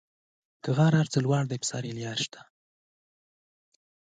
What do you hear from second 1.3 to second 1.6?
دی